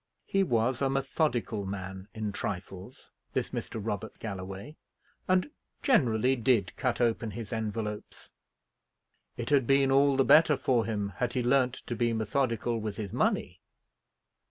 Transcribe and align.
He 0.25 0.41
was 0.41 0.81
a 0.81 0.89
methodical 0.89 1.63
man 1.63 2.07
in 2.15 2.31
trifles, 2.31 3.11
this 3.33 3.51
Mr. 3.51 3.79
Robert 3.79 4.17
Galloway, 4.17 4.75
and 5.27 5.51
generally 5.83 6.35
did 6.35 6.75
cut 6.75 6.99
open 6.99 7.29
his 7.29 7.53
envelopes. 7.53 8.31
It 9.37 9.51
had 9.51 9.67
been 9.67 9.91
all 9.91 10.17
the 10.17 10.25
better 10.25 10.57
for 10.57 10.85
him 10.85 11.09
had 11.17 11.33
he 11.33 11.43
learnt 11.43 11.75
to 11.85 11.95
be 11.95 12.13
methodical 12.13 12.79
with 12.79 12.97
his 12.97 13.13
money. 13.13 13.61